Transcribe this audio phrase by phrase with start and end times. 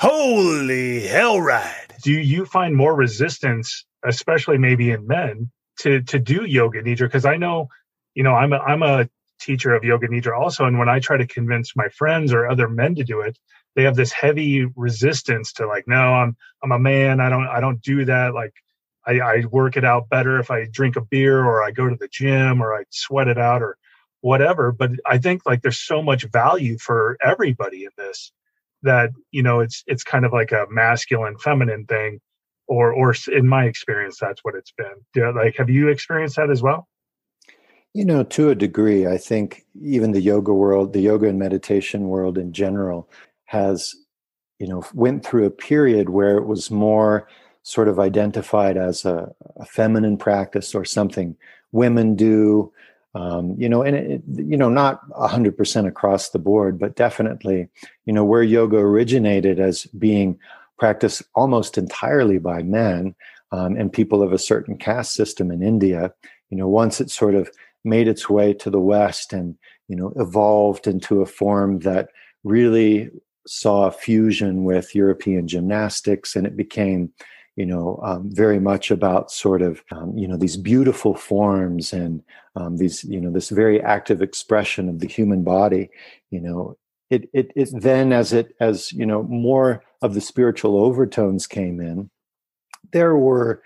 [0.00, 2.00] Holy Hellride.
[2.02, 7.00] Do you find more resistance, especially maybe in men, to to do yoga nidra?
[7.00, 7.68] Because I know,
[8.14, 9.10] you know, I'm a I'm a
[9.42, 12.66] teacher of yoga nidra also, and when I try to convince my friends or other
[12.66, 13.38] men to do it,
[13.76, 17.60] they have this heavy resistance to like, no, I'm I'm a man, I don't I
[17.60, 18.32] don't do that.
[18.32, 18.54] Like
[19.06, 21.96] I, I work it out better if I drink a beer or I go to
[21.96, 23.76] the gym or I sweat it out or
[24.22, 24.72] whatever.
[24.72, 28.32] But I think like there's so much value for everybody in this
[28.82, 32.20] that you know it's it's kind of like a masculine feminine thing
[32.66, 34.94] or or in my experience that's what it's been.
[35.14, 36.88] Yeah, like have you experienced that as well?
[37.92, 42.06] You know to a degree i think even the yoga world the yoga and meditation
[42.06, 43.10] world in general
[43.46, 43.96] has
[44.60, 47.26] you know went through a period where it was more
[47.62, 51.36] sort of identified as a, a feminine practice or something
[51.72, 52.72] women do
[53.14, 57.68] um, you know and it, you know not 100% across the board but definitely
[58.06, 60.38] you know where yoga originated as being
[60.78, 63.14] practiced almost entirely by men
[63.52, 66.12] um, and people of a certain caste system in india
[66.50, 67.50] you know once it sort of
[67.84, 69.56] made its way to the west and
[69.88, 72.10] you know evolved into a form that
[72.44, 73.10] really
[73.46, 77.12] saw a fusion with european gymnastics and it became
[77.56, 82.22] you know, um, very much about sort of, um, you know, these beautiful forms and
[82.56, 85.90] um, these, you know, this very active expression of the human body,
[86.30, 86.76] you know,
[87.10, 91.80] it, it, it then as it, as, you know, more of the spiritual overtones came
[91.80, 92.08] in,
[92.92, 93.62] there were,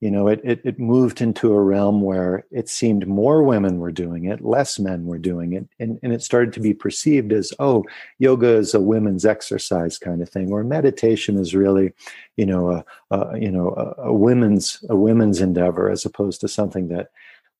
[0.00, 3.92] you know it, it, it moved into a realm where it seemed more women were
[3.92, 7.52] doing it less men were doing it and, and it started to be perceived as
[7.58, 7.84] oh
[8.18, 11.92] yoga is a women's exercise kind of thing or meditation is really
[12.36, 16.48] you know a, a you know a, a women's a women's endeavor as opposed to
[16.48, 17.10] something that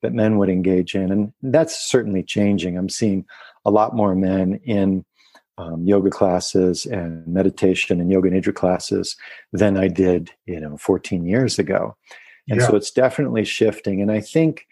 [0.02, 1.10] that men would engage in.
[1.12, 2.76] And that's certainly changing.
[2.76, 3.24] I'm seeing
[3.64, 5.04] a lot more men in
[5.58, 9.16] um, yoga classes and meditation and yoga nidra classes
[9.52, 11.96] than I did, you know, 14 years ago
[12.50, 12.66] and yeah.
[12.66, 14.02] so it's definitely shifting.
[14.02, 14.66] And i think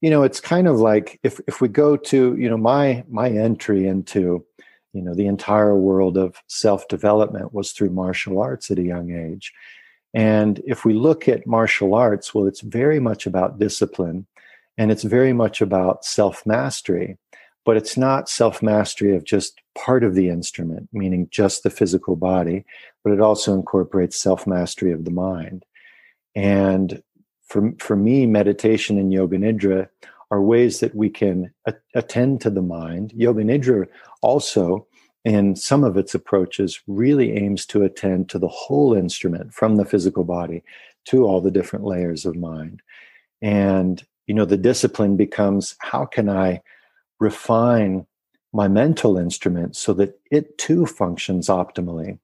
[0.00, 3.30] you know it's kind of like if if we go to you know my my
[3.30, 4.44] entry into
[4.92, 9.10] you know the entire world of self development was through martial arts at a young
[9.10, 9.52] age.
[10.14, 14.26] And if we look at martial arts well it's very much about discipline
[14.76, 17.16] and it's very much about self mastery
[17.64, 22.16] but it's not self mastery of just part of the instrument meaning just the physical
[22.16, 22.66] body
[23.04, 25.64] but it also incorporates self mastery of the mind.
[26.34, 27.02] And
[27.52, 29.86] for, for me, meditation and yoga nidra
[30.30, 33.12] are ways that we can a- attend to the mind.
[33.14, 33.86] Yoga nidra
[34.22, 34.86] also,
[35.26, 39.84] in some of its approaches, really aims to attend to the whole instrument from the
[39.84, 40.64] physical body
[41.04, 42.80] to all the different layers of mind.
[43.42, 46.62] And, you know, the discipline becomes how can I
[47.20, 48.06] refine
[48.54, 52.18] my mental instrument so that it too functions optimally?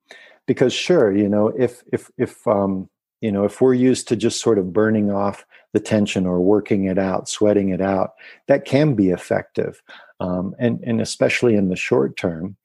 [0.47, 2.89] Because sure, you know, if if if um,
[3.21, 6.85] you know if we're used to just sort of burning off the tension or working
[6.85, 8.13] it out sweating it out
[8.47, 9.83] that can be effective.
[10.21, 12.57] Um, and and especially in the short term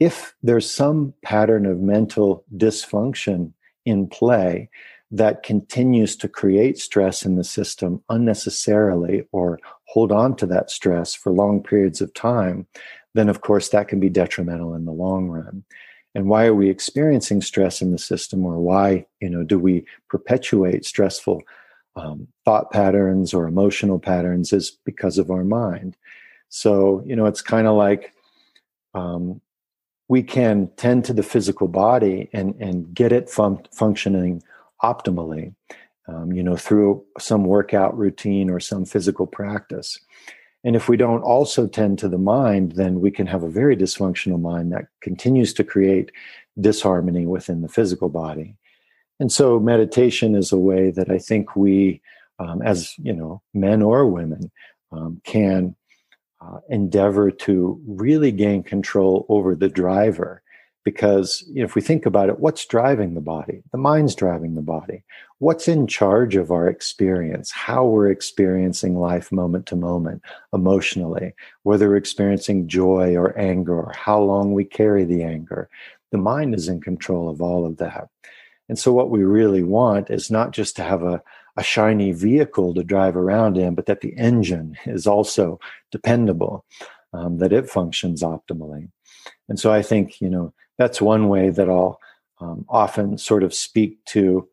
[0.00, 3.52] if there's some pattern of mental dysfunction
[3.84, 4.68] in play
[5.10, 11.14] that continues to create stress in the system unnecessarily or hold on to that stress
[11.14, 12.66] for long periods of time
[13.14, 15.64] then of course that can be detrimental in the long run
[16.18, 19.84] and why are we experiencing stress in the system or why you know do we
[20.10, 21.40] perpetuate stressful
[21.94, 25.96] um, thought patterns or emotional patterns is because of our mind.
[26.48, 28.14] So you know it's kind of like
[28.94, 29.40] um,
[30.08, 34.42] we can tend to the physical body and and get it fun- functioning
[34.82, 35.54] optimally
[36.08, 40.00] um, you know through some workout routine or some physical practice
[40.64, 43.76] and if we don't also tend to the mind, then we can have a very
[43.76, 46.10] dysfunctional mind that continues to create
[46.60, 48.56] disharmony within the physical body.
[49.20, 52.00] And so meditation is a way that I think we,
[52.38, 54.50] um, as you know, men or women,
[54.90, 55.76] um, can
[56.40, 60.42] uh, endeavor to really gain control over the driver
[60.88, 63.62] because you know, if we think about it what's driving the body?
[63.72, 65.02] The mind's driving the body.
[65.38, 67.50] What's in charge of our experience?
[67.50, 70.22] How we're experiencing life moment to moment
[70.54, 75.68] emotionally whether we're experiencing joy or anger or how long we carry the anger.
[76.10, 78.08] The mind is in control of all of that.
[78.70, 81.22] And so what we really want is not just to have a,
[81.58, 85.60] a shiny vehicle to drive around in but that the engine is also
[85.92, 86.64] dependable
[87.12, 88.88] um, that it functions optimally.
[89.50, 91.98] And so i think you know that's one way that I'll
[92.40, 94.48] um, often sort of speak to,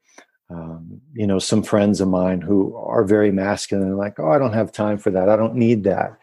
[0.50, 4.54] um, you know, some friends of mine who are very masculine, like, oh, I don't
[4.54, 5.30] have time for that.
[5.30, 6.18] I don't need that.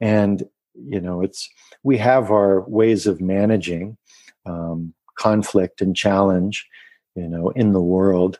[0.00, 0.44] And,
[0.74, 1.48] you know, it's,
[1.82, 3.96] we have our ways of managing
[4.44, 6.66] um, conflict and challenge,
[7.14, 8.38] you know, in the world.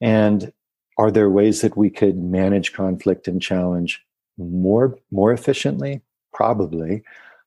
[0.00, 0.52] And
[0.98, 4.02] are there ways that we could manage conflict and challenge
[4.38, 6.00] more more efficiently?
[6.32, 7.02] Probably,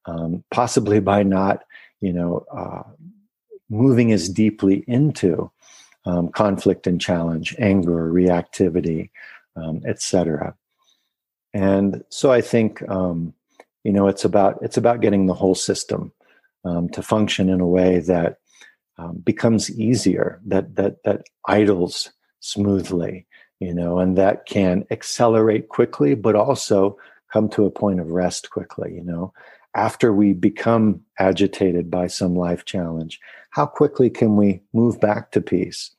[0.05, 1.63] um, possibly by not,
[2.01, 2.83] you know, uh,
[3.69, 5.51] moving as deeply into
[6.05, 9.09] um, conflict and challenge, anger, reactivity,
[9.55, 10.55] um, etc.
[11.53, 13.33] And so I think um,
[13.83, 16.11] you know it's about it's about getting the whole system
[16.65, 18.39] um, to function in a way that
[18.97, 22.11] um, becomes easier, that that that idles
[22.41, 23.25] smoothly,
[23.59, 26.97] you know, and that can accelerate quickly, but also
[27.31, 29.33] come to a point of rest quickly, you know.
[29.75, 33.19] After we become agitated by some life challenge,
[33.51, 35.91] how quickly can we move back to peace?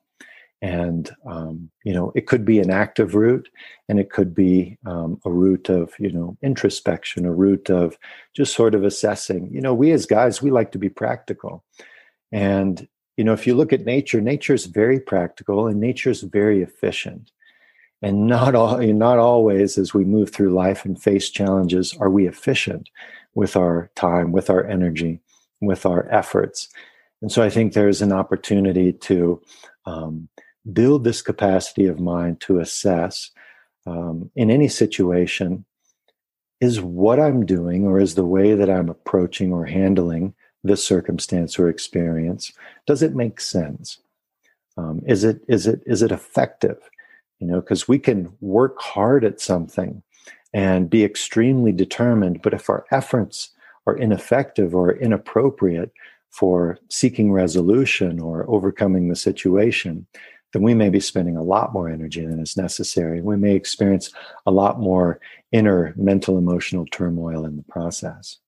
[0.63, 3.49] and um, you know it could be an active route
[3.89, 7.99] and it could be um, a route of you know introspection a route of
[8.35, 9.49] just sort of assessing.
[9.53, 11.65] You know we as guys we like to be practical.
[12.33, 16.23] And you know if you look at nature nature is very practical and nature is
[16.23, 17.31] very efficient.
[18.03, 22.27] And not all not always as we move through life and face challenges are we
[22.27, 22.91] efficient
[23.35, 25.21] with our time with our energy
[25.61, 26.69] with our efforts.
[27.23, 29.43] And so i think there's an opportunity to
[29.87, 30.29] um,
[30.73, 33.31] build this capacity of mind to assess
[33.87, 35.65] um, in any situation
[36.61, 41.59] is what I'm doing or is the way that I'm approaching or handling this circumstance
[41.59, 42.53] or experience
[42.87, 43.99] does it make sense?
[44.77, 46.79] Um, is it is it is it effective?
[47.39, 50.03] You know because we can work hard at something
[50.53, 53.51] and be extremely determined but if our efforts
[53.87, 55.93] are ineffective or inappropriate
[56.31, 60.07] for seeking resolution or overcoming the situation
[60.53, 63.21] then we may be spending a lot more energy than is necessary.
[63.21, 64.13] We may experience
[64.47, 65.21] a lot more
[65.53, 68.39] inner mental emotional turmoil in the process.